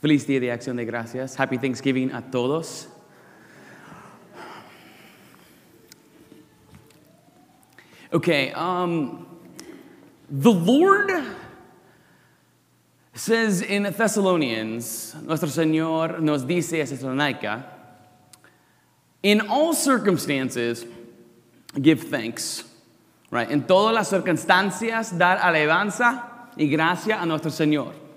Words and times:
Feliz 0.00 0.26
Día 0.26 0.40
de 0.40 0.50
Acción 0.50 0.76
de 0.76 0.86
Gracias. 0.86 1.36
Happy 1.38 1.58
Thanksgiving 1.58 2.10
a 2.12 2.22
todos. 2.22 2.88
Okay, 8.10 8.50
um, 8.52 9.26
the 10.30 10.50
Lord 10.50 11.12
says 13.14 13.60
in 13.60 13.82
Thessalonians, 13.82 15.14
Nuestro 15.22 15.48
Señor 15.48 16.20
nos 16.20 16.44
dice 16.44 16.80
a 16.80 16.86
Thessalonica, 16.86 17.66
in 19.22 19.42
all 19.42 19.74
circumstances, 19.74 20.86
give 21.80 22.04
thanks. 22.04 22.64
Right? 23.30 23.50
En 23.50 23.64
todas 23.64 23.94
las 23.94 24.08
circunstancias, 24.08 25.16
dar 25.16 25.38
alabanza 25.38 26.48
y 26.56 26.68
gracia 26.68 27.20
a 27.20 27.26
nuestro 27.26 27.50
Señor. 27.50 28.09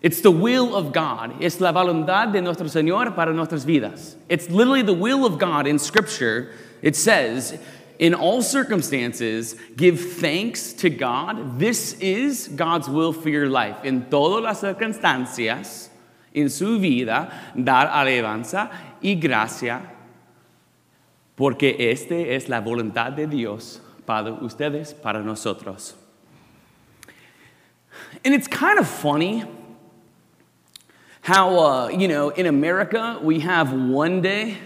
It's 0.00 0.20
the 0.20 0.30
will 0.30 0.76
of 0.76 0.92
God. 0.92 1.42
Es 1.42 1.60
la 1.60 1.72
voluntad 1.72 2.32
de 2.32 2.40
nuestro 2.40 2.66
Señor 2.66 3.14
para 3.16 3.32
nuestras 3.32 3.64
vidas. 3.64 4.14
It's 4.28 4.48
literally 4.48 4.82
the 4.82 4.94
will 4.94 5.26
of 5.26 5.38
God 5.38 5.66
in 5.66 5.78
Scripture. 5.78 6.52
It 6.82 6.94
says, 6.94 7.58
in 7.98 8.14
all 8.14 8.42
circumstances, 8.42 9.56
give 9.76 10.00
thanks 10.00 10.72
to 10.74 10.88
God. 10.88 11.58
This 11.58 11.94
is 11.94 12.46
God's 12.48 12.88
will 12.88 13.12
for 13.12 13.28
your 13.28 13.48
life. 13.48 13.76
En 13.84 14.06
todas 14.08 14.42
las 14.42 14.60
circunstancias, 14.60 15.88
en 16.32 16.48
su 16.48 16.78
vida, 16.78 17.32
dar 17.56 17.88
alabanza 17.88 18.70
y 19.02 19.14
gracia, 19.14 19.82
porque 21.36 21.76
este 21.78 22.36
es 22.36 22.48
la 22.48 22.60
voluntad 22.60 23.16
de 23.16 23.26
Dios 23.26 23.80
para 24.06 24.32
ustedes, 24.32 24.92
para 24.92 25.24
nosotros. 25.24 25.94
And 28.24 28.32
it's 28.32 28.46
kind 28.46 28.78
of 28.78 28.88
funny 28.88 29.44
how, 31.28 31.58
uh, 31.58 31.88
you 31.88 32.08
know, 32.08 32.30
in 32.30 32.46
America, 32.46 33.20
we 33.22 33.40
have 33.40 33.70
one 33.70 34.22
day 34.22 34.56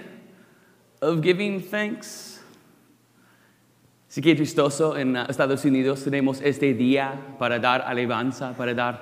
of 1.00 1.20
giving 1.20 1.61
thanks. 1.61 2.39
Así 4.09 4.23
que 4.23 4.36
chistoso, 4.36 4.97
en 4.97 5.17
uh, 5.17 5.27
Estados 5.28 5.64
Unidos 5.64 6.05
tenemos 6.05 6.41
este 6.41 6.73
día 6.78 7.19
para 7.36 7.59
dar 7.59 7.81
alabanza, 7.81 8.56
para 8.56 8.75
dar 8.75 8.97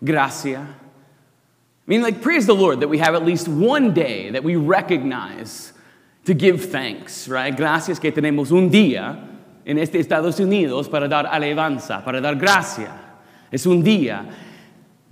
gracia. 0.00 0.60
I 0.60 1.90
mean, 1.90 2.02
like, 2.02 2.22
praise 2.22 2.46
the 2.46 2.54
Lord 2.54 2.78
that 2.78 2.88
we 2.88 2.98
have 2.98 3.16
at 3.16 3.24
least 3.24 3.48
one 3.48 3.92
day 3.92 4.30
that 4.30 4.44
we 4.44 4.54
recognize 4.54 5.72
to 6.24 6.34
give 6.34 6.70
thanks, 6.70 7.26
right? 7.26 7.56
Gracias 7.56 7.98
que 7.98 8.12
tenemos 8.12 8.52
un 8.52 8.70
día 8.70 9.18
en 9.66 9.76
este 9.76 9.98
Estados 9.98 10.38
Unidos 10.38 10.88
para 10.88 11.08
dar 11.08 11.26
alabanza, 11.26 12.04
para 12.04 12.20
dar 12.20 12.36
gracia. 12.36 12.92
Es 13.50 13.66
un 13.66 13.82
día. 13.82 14.24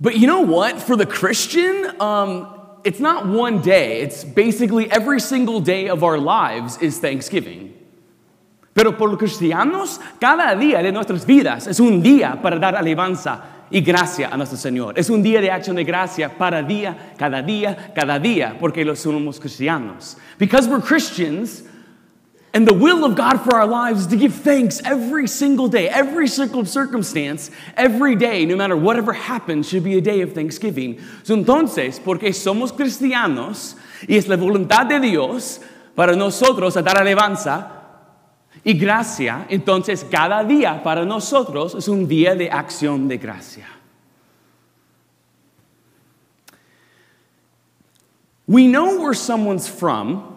But 0.01 0.17
you 0.17 0.25
know 0.25 0.41
what? 0.41 0.81
For 0.81 0.95
the 0.95 1.05
Christian, 1.05 2.01
um, 2.01 2.47
it's 2.83 2.99
not 2.99 3.27
one 3.27 3.61
day. 3.61 4.01
It's 4.01 4.23
basically 4.23 4.91
every 4.91 5.19
single 5.19 5.61
day 5.61 5.89
of 5.89 6.03
our 6.03 6.17
lives 6.17 6.79
is 6.81 6.97
Thanksgiving. 6.97 7.77
Pero 8.73 8.93
por 8.93 9.09
los 9.09 9.19
cristianos, 9.19 9.99
cada 10.19 10.55
día 10.55 10.81
de 10.81 10.91
nuestras 10.91 11.23
vidas 11.23 11.67
es 11.67 11.79
un 11.79 12.01
día 12.01 12.41
para 12.41 12.57
dar 12.57 12.73
alabanza 12.73 13.43
y 13.69 13.81
gracia 13.81 14.29
a 14.31 14.37
nuestro 14.37 14.57
Señor. 14.57 14.97
Es 14.97 15.09
un 15.11 15.21
día 15.21 15.39
de 15.39 15.51
acción 15.51 15.75
de 15.75 15.83
gracia 15.83 16.35
para 16.35 16.63
día, 16.63 17.13
cada 17.15 17.43
día, 17.43 17.91
cada 17.93 18.17
día, 18.17 18.57
porque 18.59 18.83
los 18.83 18.97
somos 18.97 19.39
cristianos. 19.39 20.17
Because 20.39 20.67
we're 20.67 20.81
Christians, 20.81 21.63
and 22.53 22.67
the 22.67 22.73
will 22.73 23.05
of 23.05 23.15
God 23.15 23.37
for 23.37 23.55
our 23.55 23.65
lives 23.65 24.01
is 24.01 24.07
to 24.07 24.17
give 24.17 24.35
thanks 24.35 24.81
every 24.83 25.25
single 25.27 25.69
day, 25.69 25.87
every 25.87 26.27
single 26.27 26.65
circumstance, 26.65 27.49
every 27.77 28.15
day, 28.15 28.45
no 28.45 28.57
matter 28.57 28.75
whatever 28.75 29.13
happens, 29.13 29.69
should 29.69 29.85
be 29.85 29.97
a 29.97 30.01
day 30.01 30.19
of 30.19 30.33
thanksgiving. 30.33 30.99
So, 31.23 31.35
entonces, 31.35 32.03
porque 32.03 32.33
somos 32.33 32.73
cristianos 32.73 33.75
y 34.07 34.15
es 34.15 34.27
la 34.27 34.35
voluntad 34.35 34.89
de 34.89 34.99
Dios 34.99 35.59
para 35.95 36.13
nosotros 36.15 36.75
a 36.75 36.81
dar 36.81 36.97
alabanza 36.97 37.71
y 38.65 38.73
gracia, 38.73 39.45
entonces 39.49 40.03
cada 40.03 40.43
día 40.43 40.83
para 40.83 41.05
nosotros 41.05 41.73
es 41.75 41.87
un 41.87 42.05
día 42.05 42.35
de 42.35 42.49
acción 42.49 43.07
de 43.07 43.17
gracia. 43.17 43.65
We 48.45 48.67
know 48.67 48.99
where 48.99 49.13
someone's 49.13 49.69
from 49.69 50.30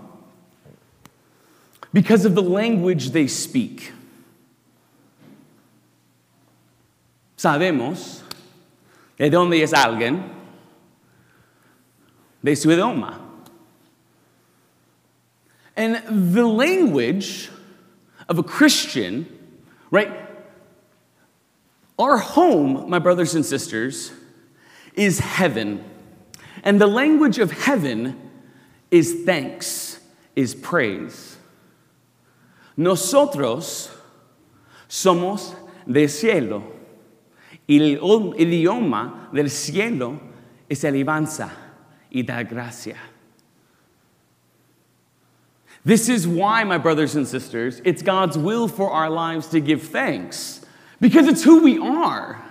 because 1.95 2.25
of 2.25 2.35
the 2.35 2.43
language 2.43 3.11
they 3.11 3.29
speak. 3.29 3.93
Sabemos 7.39 8.21
de 9.17 9.31
dónde 9.31 9.63
es 9.63 9.73
alguien, 9.73 10.29
de 12.43 12.57
su 12.57 12.69
idioma. 12.69 13.21
And 15.77 16.35
the 16.35 16.47
language 16.47 17.49
of 18.29 18.41
a 18.41 18.43
Christian, 18.43 19.27
right? 19.93 20.11
Our 21.97 22.19
home, 22.19 22.91
my 22.91 22.99
brothers 22.99 23.37
and 23.37 23.47
sisters, 23.47 24.11
is 24.95 25.21
heaven. 25.21 25.85
And 26.65 26.81
the 26.81 26.89
language 26.89 27.39
of 27.39 27.53
heaven 27.53 28.31
is 28.91 29.23
thanks, 29.25 30.01
is 30.35 30.57
praise. 30.57 31.34
Nosotros 32.77 33.91
somos 34.89 35.55
del 35.87 36.09
cielo 36.09 36.63
y 37.67 37.77
el 37.77 37.99
idioma 38.39 39.29
del 39.33 39.49
cielo 39.49 40.21
es 40.69 40.85
alabanza 40.85 41.51
y 42.11 42.23
dar 42.23 42.45
gracia. 42.45 42.97
This 45.85 46.09
is 46.09 46.27
why, 46.27 46.65
my 46.65 46.79
brothers 46.79 47.15
and 47.15 47.29
sisters, 47.29 47.83
it's 47.85 48.01
God's 48.03 48.39
will 48.39 48.69
for 48.69 48.91
our 48.91 49.11
lives 49.11 49.49
to 49.49 49.61
give 49.61 49.83
thanks 49.83 50.65
because 51.01 51.29
it's 51.29 51.43
who 51.43 51.63
we 51.63 51.79
are. 51.79 52.43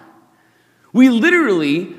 We 0.93 1.09
literally 1.09 1.95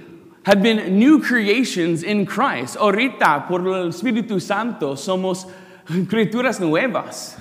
have 0.46 0.62
been 0.62 0.98
new 0.98 1.20
creations 1.20 2.04
in 2.04 2.26
Christ. 2.26 2.76
Ahorita, 2.76 3.48
por 3.48 3.60
el 3.60 3.88
Espíritu 3.88 4.40
Santo, 4.40 4.94
somos 4.94 5.50
criaturas 5.86 6.60
nuevas. 6.60 7.40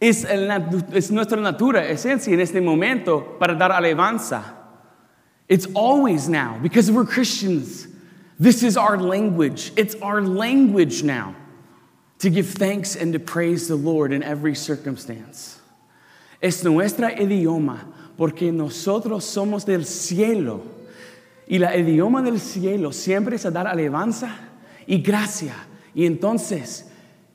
Es, 0.00 0.24
el, 0.24 0.50
es 0.94 1.10
nuestra 1.10 1.38
natura, 1.38 1.86
esencia 1.88 2.32
en 2.32 2.40
este 2.40 2.60
momento 2.60 3.36
para 3.38 3.54
dar 3.54 3.70
alabanza. 3.70 4.42
It's 5.46 5.66
always 5.74 6.28
now 6.28 6.58
because 6.62 6.90
we're 6.90 7.04
Christians. 7.04 7.86
This 8.38 8.62
is 8.62 8.76
our 8.78 8.96
language. 8.96 9.72
It's 9.76 9.94
our 9.96 10.22
language 10.22 11.02
now 11.02 11.34
to 12.20 12.30
give 12.30 12.48
thanks 12.48 12.96
and 12.96 13.12
to 13.12 13.18
praise 13.18 13.68
the 13.68 13.76
Lord 13.76 14.12
in 14.12 14.22
every 14.22 14.54
circumstance. 14.54 15.60
Es 16.40 16.64
nuestra 16.64 17.10
idioma 17.10 17.80
porque 18.16 18.52
nosotros 18.52 19.24
somos 19.24 19.66
del 19.66 19.84
cielo. 19.84 20.62
Y 21.46 21.58
la 21.58 21.76
idioma 21.76 22.22
del 22.22 22.38
cielo 22.38 22.92
siempre 22.92 23.34
es 23.34 23.44
a 23.44 23.50
dar 23.50 23.66
alabanza 23.66 24.34
y 24.86 24.98
gracia. 25.02 25.54
Y 25.94 26.06
entonces 26.06 26.84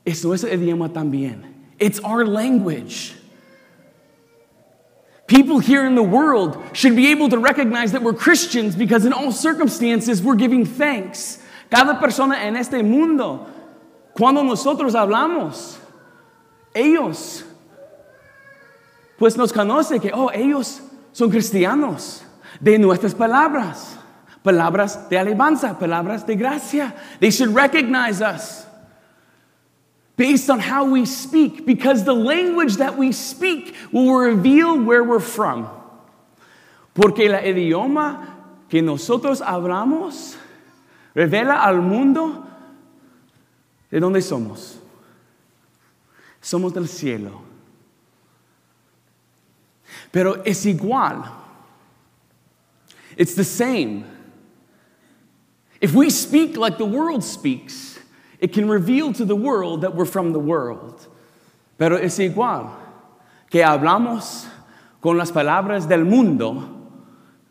es 0.05 0.23
nuestro 0.23 0.51
idioma 0.51 0.89
también. 0.89 1.54
It's 1.79 1.99
our 1.99 2.25
language. 2.25 3.13
People 5.27 5.59
here 5.59 5.85
in 5.85 5.95
the 5.95 6.03
world 6.03 6.61
should 6.73 6.95
be 6.95 7.11
able 7.11 7.29
to 7.29 7.39
recognize 7.39 7.91
that 7.93 8.03
we're 8.03 8.13
Christians 8.13 8.75
because 8.75 9.05
in 9.05 9.13
all 9.13 9.31
circumstances 9.31 10.21
we're 10.21 10.35
giving 10.35 10.65
thanks. 10.65 11.41
Cada 11.71 11.99
persona 11.99 12.35
en 12.35 12.55
este 12.55 12.83
mundo, 12.83 13.47
cuando 14.15 14.43
nosotros 14.43 14.93
hablamos, 14.93 15.77
ellos, 16.75 17.43
pues 19.17 19.35
nos 19.35 19.51
conoce 19.51 19.99
que, 19.99 20.11
oh, 20.13 20.29
ellos 20.29 20.81
son 21.11 21.31
cristianos 21.31 22.23
de 22.61 22.77
nuestras 22.77 23.15
palabras, 23.15 23.97
palabras 24.43 25.09
de 25.09 25.17
alabanza, 25.17 25.79
palabras 25.79 26.25
de 26.27 26.35
gracia. 26.35 26.93
They 27.19 27.31
should 27.31 27.49
recognize 27.49 28.21
us 28.21 28.65
based 30.17 30.49
on 30.49 30.59
how 30.59 30.85
we 30.85 31.05
speak, 31.05 31.65
because 31.65 32.03
the 32.03 32.13
language 32.13 32.77
that 32.77 32.97
we 32.97 33.11
speak 33.11 33.75
will 33.91 34.15
reveal 34.15 34.79
where 34.79 35.03
we're 35.03 35.19
from. 35.19 35.69
Porque 36.93 37.19
el 37.21 37.33
idioma 37.33 38.25
que 38.69 38.81
nosotros 38.81 39.41
hablamos 39.41 40.37
revela 41.15 41.63
al 41.65 41.81
mundo 41.81 42.45
de 43.91 43.99
dónde 43.99 44.21
somos. 44.21 44.77
Somos 46.41 46.73
del 46.73 46.87
cielo. 46.87 47.41
Pero 50.11 50.41
es 50.43 50.65
igual. 50.65 51.29
It's 53.17 53.35
the 53.35 53.43
same. 53.43 54.05
If 55.81 55.93
we 55.93 56.09
speak 56.09 56.55
like 56.55 56.77
the 56.77 56.85
world 56.85 57.23
speaks, 57.23 57.94
it 58.39 58.53
can 58.53 58.67
reveal 58.67 59.13
to 59.13 59.25
the 59.25 59.35
world 59.35 59.81
that 59.81 59.95
we're 59.95 60.05
from 60.05 60.33
the 60.33 60.39
world. 60.39 61.07
Pero 61.77 61.97
es 61.97 62.17
igual 62.19 62.71
que 63.49 63.61
hablamos 63.61 64.47
con 65.01 65.17
las 65.17 65.31
palabras 65.31 65.87
del 65.87 66.05
mundo, 66.05 66.63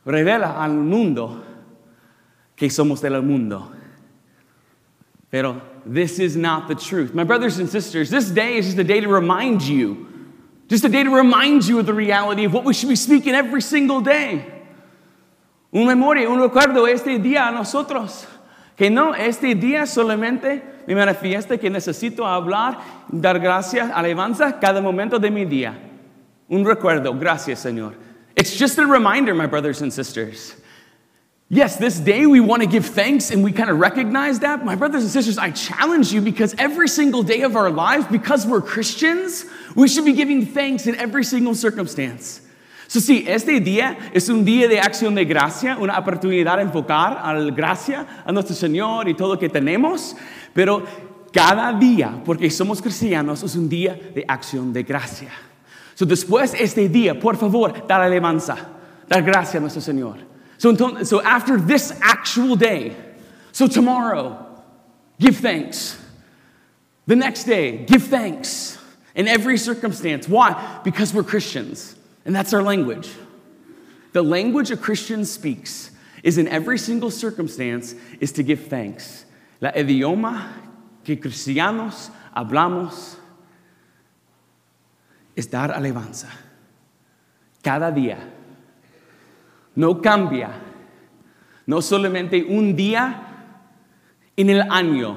revela 0.06 0.56
al 0.56 0.70
mundo 0.70 1.42
que 2.56 2.68
somos 2.68 3.00
del 3.00 3.22
mundo. 3.22 3.70
Pero 5.30 5.60
this 5.84 6.18
is 6.18 6.36
not 6.36 6.68
the 6.68 6.74
truth. 6.74 7.14
My 7.14 7.24
brothers 7.24 7.58
and 7.58 7.68
sisters, 7.68 8.10
this 8.10 8.30
day 8.30 8.56
is 8.56 8.66
just 8.66 8.78
a 8.78 8.84
day 8.84 9.00
to 9.00 9.08
remind 9.08 9.62
you, 9.62 10.06
just 10.68 10.84
a 10.84 10.88
day 10.88 11.02
to 11.02 11.10
remind 11.10 11.66
you 11.66 11.78
of 11.78 11.86
the 11.86 11.94
reality 11.94 12.44
of 12.44 12.52
what 12.52 12.64
we 12.64 12.72
should 12.72 12.88
be 12.88 12.96
speaking 12.96 13.34
every 13.34 13.60
single 13.60 14.00
day. 14.00 14.50
Un 15.72 15.86
memoria, 15.86 16.30
un 16.30 16.38
recuerdo 16.38 16.88
este 16.88 17.18
día 17.18 17.48
a 17.48 17.52
nosotros. 17.52 18.26
Que 18.76 18.90
no, 18.90 19.12
este 19.12 19.54
día 19.54 19.86
solamente 19.86 20.62
me 20.86 20.94
manifiesta 20.94 21.58
que 21.58 21.70
necesito 21.70 22.26
hablar, 22.26 22.78
dar 23.10 23.38
gracias, 23.38 23.90
alabanza 23.92 24.58
cada 24.60 24.80
momento 24.80 25.18
de 25.18 25.30
mi 25.30 25.44
día. 25.44 25.74
Un 26.48 26.64
recuerdo, 26.64 27.18
gracias 27.18 27.64
Señor. 27.64 27.94
It's 28.36 28.56
just 28.56 28.78
a 28.78 28.86
reminder, 28.86 29.34
my 29.34 29.46
brothers 29.46 29.80
and 29.82 29.92
sisters. 29.92 30.54
Yes, 31.50 31.76
this 31.76 32.00
day 32.00 32.26
we 32.26 32.40
want 32.40 32.62
to 32.62 32.68
give 32.68 32.86
thanks 32.86 33.30
and 33.30 33.44
we 33.44 33.52
kind 33.52 33.70
of 33.70 33.78
recognize 33.78 34.40
that. 34.40 34.64
My 34.64 34.74
brothers 34.74 35.02
and 35.02 35.12
sisters, 35.12 35.38
I 35.38 35.50
challenge 35.50 36.12
you 36.12 36.20
because 36.20 36.54
every 36.58 36.88
single 36.88 37.22
day 37.22 37.42
of 37.42 37.54
our 37.54 37.70
lives, 37.70 38.06
because 38.06 38.46
we're 38.46 38.62
Christians, 38.62 39.44
we 39.76 39.86
should 39.86 40.04
be 40.04 40.14
giving 40.14 40.46
thanks 40.46 40.86
in 40.86 40.96
every 40.96 41.22
single 41.22 41.54
circumstance. 41.54 42.40
So, 42.88 43.00
sí, 43.00 43.24
este 43.26 43.60
día 43.60 43.96
es 44.12 44.28
un 44.28 44.44
día 44.44 44.68
de 44.68 44.78
acción 44.78 45.14
de 45.14 45.24
gracia, 45.24 45.76
una 45.78 45.98
oportunidad 45.98 46.56
de 46.56 46.62
enfocar 46.62 47.18
a 47.22 47.32
la 47.32 47.50
gracia, 47.50 48.06
a 48.24 48.32
nuestro 48.32 48.54
Señor 48.54 49.08
y 49.08 49.14
todo 49.14 49.34
lo 49.34 49.38
que 49.38 49.48
tenemos, 49.48 50.16
pero 50.54 50.86
cada 51.32 51.72
día, 51.72 52.22
porque 52.24 52.48
somos 52.48 52.80
cristianos, 52.80 53.42
es 53.42 53.56
un 53.56 53.68
día 53.68 53.98
de 54.14 54.24
acción 54.28 54.72
de 54.72 54.84
gracia. 54.84 55.30
So, 55.96 56.06
después 56.06 56.52
de 56.52 56.62
este 56.62 56.88
día, 56.88 57.20
por 57.20 57.36
favor, 57.36 57.86
dar 57.86 58.00
alabanza, 58.00 58.56
dar 59.08 59.22
gracia 59.22 59.58
a 59.58 59.60
nuestro 59.60 59.82
Señor. 59.82 60.18
So, 60.58 60.74
so 61.04 61.20
after 61.22 61.60
this 61.60 61.92
actual 62.00 62.56
day, 62.56 62.96
so 63.52 63.66
tomorrow, 63.66 64.46
give 65.18 65.36
thanks. 65.36 66.00
The 67.06 67.16
next 67.16 67.44
day, 67.44 67.84
give 67.84 68.04
thanks 68.04 68.78
in 69.14 69.28
every 69.28 69.58
circumstance. 69.58 70.28
Why? 70.28 70.80
Because 70.84 71.12
we're 71.12 71.22
Christians, 71.22 71.96
and 72.24 72.34
that's 72.34 72.52
our 72.54 72.62
language. 72.62 73.10
The 74.12 74.22
language 74.22 74.70
a 74.70 74.76
Christian 74.76 75.24
speaks 75.24 75.90
is 76.22 76.38
in 76.38 76.48
every 76.48 76.78
single 76.78 77.10
circumstance 77.10 77.94
is 78.20 78.32
to 78.32 78.42
give 78.42 78.68
thanks. 78.68 79.23
La 79.60 79.72
idioma 79.76 80.46
que 81.04 81.18
cristianos 81.18 82.10
hablamos 82.34 83.18
es 85.36 85.50
dar 85.50 85.70
alabanza. 85.70 86.28
Cada 87.62 87.90
día. 87.90 88.18
No 89.76 90.00
cambia. 90.00 90.50
No 91.66 91.80
solamente 91.80 92.44
un 92.44 92.76
día 92.76 93.24
en 94.36 94.50
el 94.50 94.62
año. 94.70 95.16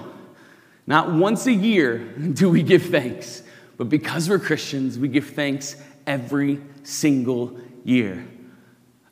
Not 0.86 1.10
once 1.10 1.48
a 1.48 1.54
year 1.54 2.00
do 2.34 2.50
we 2.50 2.64
give 2.64 2.90
thanks, 2.90 3.44
but 3.78 3.90
because 3.90 4.30
we're 4.30 4.40
Christians, 4.40 4.98
we 4.98 5.10
give 5.10 5.32
thanks 5.32 5.76
every 6.06 6.62
single 6.84 7.60
year. 7.84 8.26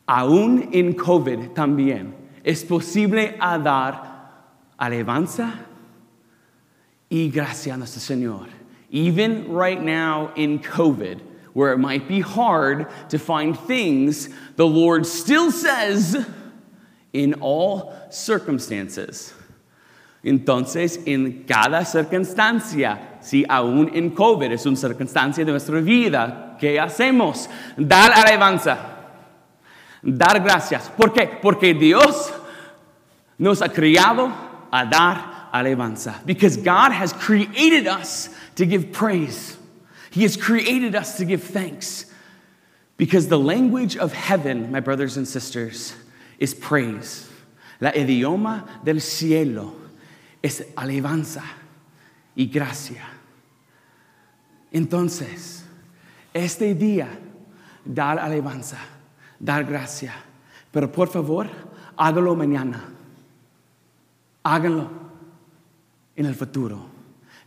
Aún 0.07 0.74
en 0.74 0.94
COVID 0.94 1.54
también 1.54 2.13
es 2.44 2.63
posible 2.63 3.36
a 3.42 3.60
dar 3.60 4.15
alabanza 4.80 5.54
y 7.10 7.30
gracia 7.30 7.74
a 7.74 7.77
nuestro 7.77 8.01
Señor. 8.01 8.48
Even 8.89 9.51
right 9.51 9.81
now 9.81 10.31
in 10.36 10.60
COVID, 10.60 11.19
where 11.54 11.74
it 11.74 11.80
might 11.80 12.07
be 12.07 12.19
hard 12.19 12.88
to 13.10 13.18
find 13.18 13.57
things, 13.57 14.30
the 14.56 14.68
Lord 14.68 15.06
still 15.06 15.51
says, 15.51 16.25
in 17.13 17.36
all 17.36 17.94
circumstances. 18.10 19.33
Entonces, 20.24 21.00
en 21.06 21.45
cada 21.48 21.86
circunstancia, 21.86 23.19
si 23.21 23.45
aún 23.45 23.95
en 23.95 24.10
COVID 24.10 24.51
es 24.51 24.66
una 24.66 24.75
circunstancia 24.75 25.45
de 25.45 25.51
nuestra 25.51 25.80
vida, 25.81 26.57
¿qué 26.60 26.80
hacemos? 26.80 27.48
Dar 27.78 28.12
alabanza, 28.12 28.78
dar 30.01 30.39
gracias. 30.42 30.89
¿Por 30.98 31.13
qué? 31.13 31.28
Porque 31.42 31.74
Dios 31.74 32.33
nos 33.38 33.62
ha 33.62 33.69
criado 33.69 34.44
a 34.75 34.86
dar 34.86 35.50
alabanza. 35.54 36.24
Because 36.25 36.57
God 36.57 36.92
has 36.92 37.13
created 37.13 37.88
us 37.88 38.30
to 38.56 38.66
give 38.66 38.92
praise. 38.92 39.57
He 40.12 40.24
has 40.24 40.36
created 40.36 40.95
us 40.95 41.18
to 41.18 41.25
give 41.25 41.44
thanks. 41.44 42.06
Because 42.98 43.27
the 43.27 43.39
language 43.39 43.95
of 43.98 44.12
heaven, 44.13 44.72
my 44.72 44.81
brothers 44.81 45.18
and 45.18 45.27
sisters, 45.27 45.94
is 46.39 46.54
praise. 46.54 47.30
La 47.80 47.92
idioma 47.92 48.68
del 48.83 49.00
cielo 49.00 49.74
es 50.44 50.62
alabanza 50.75 51.44
y 52.38 52.50
gracia. 52.51 53.01
Entonces, 54.74 55.63
este 56.33 56.74
día, 56.74 57.07
dar 57.86 58.18
alabanza, 58.18 58.78
dar 59.42 59.63
gracia. 59.63 60.13
Pero 60.71 60.88
por 60.88 61.07
favor, 61.07 61.50
hágalo 61.98 62.36
mañana. 62.36 62.94
Háganlo 64.45 64.89
en 66.15 66.25
el 66.25 66.33
futuro. 66.33 66.89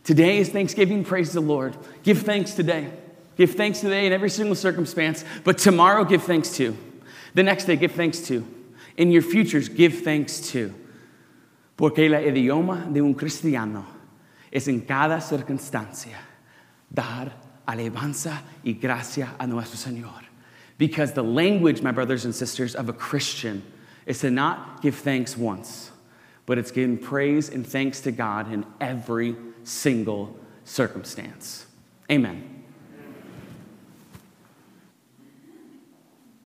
Today 0.03 0.39
is 0.39 0.49
Thanksgiving. 0.49 1.03
Praise 1.03 1.31
the 1.31 1.39
Lord. 1.39 1.77
Give 2.03 2.21
thanks 2.21 2.53
today. 2.53 2.89
Give 3.37 3.49
thanks 3.49 3.79
today 3.79 4.05
in 4.05 4.11
every 4.11 4.29
single 4.29 4.55
circumstance. 4.55 5.23
But 5.43 5.57
tomorrow, 5.57 6.03
give 6.03 6.23
thanks 6.23 6.55
too. 6.57 6.75
The 7.35 7.43
next 7.43 7.65
day, 7.65 7.77
give 7.77 7.93
thanks 7.93 8.19
too. 8.19 8.45
In 8.97 9.11
your 9.11 9.21
futures, 9.21 9.69
give 9.69 9.99
thanks 9.99 10.41
too. 10.51 10.73
Porque 11.77 11.99
el 11.99 12.11
idioma 12.11 12.91
de 12.91 12.99
un 12.99 13.13
cristiano 13.13 13.85
es 14.51 14.67
en 14.67 14.81
cada 14.81 15.21
circunstancia 15.21 16.17
dar 16.93 17.31
alabanza 17.65 18.41
y 18.65 18.73
gracia 18.73 19.35
a 19.39 19.47
nuestro 19.47 19.77
Señor. 19.77 20.23
Because 20.77 21.13
the 21.13 21.23
language, 21.23 21.81
my 21.81 21.91
brothers 21.91 22.25
and 22.25 22.35
sisters, 22.35 22.75
of 22.75 22.89
a 22.89 22.93
Christian 22.93 23.63
is 24.05 24.19
to 24.19 24.31
not 24.31 24.81
give 24.81 24.95
thanks 24.95 25.37
once, 25.37 25.91
but 26.49 26.57
it's 26.57 26.71
giving 26.71 26.97
praise 26.97 27.49
and 27.49 27.63
thanks 27.63 28.01
to 28.01 28.11
God 28.11 28.51
in 28.51 28.65
every 28.81 29.35
single 29.63 30.35
circumstance. 30.63 31.67
Amen. 32.11 32.58